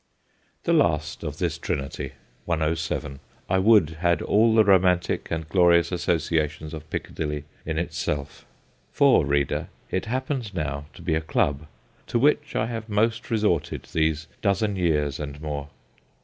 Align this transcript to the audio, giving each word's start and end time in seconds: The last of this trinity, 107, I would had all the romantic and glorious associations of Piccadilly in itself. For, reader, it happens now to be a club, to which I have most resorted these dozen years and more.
The 0.63 0.73
last 0.73 1.23
of 1.23 1.37
this 1.37 1.59
trinity, 1.59 2.13
107, 2.45 3.19
I 3.47 3.59
would 3.59 3.91
had 3.99 4.19
all 4.23 4.55
the 4.55 4.63
romantic 4.65 5.29
and 5.29 5.47
glorious 5.47 5.91
associations 5.91 6.73
of 6.73 6.89
Piccadilly 6.89 7.43
in 7.67 7.77
itself. 7.77 8.43
For, 8.91 9.23
reader, 9.23 9.67
it 9.91 10.05
happens 10.05 10.55
now 10.55 10.85
to 10.95 11.03
be 11.03 11.13
a 11.13 11.21
club, 11.21 11.67
to 12.07 12.17
which 12.17 12.55
I 12.55 12.65
have 12.65 12.89
most 12.89 13.29
resorted 13.29 13.83
these 13.93 14.25
dozen 14.41 14.75
years 14.75 15.19
and 15.19 15.39
more. 15.39 15.69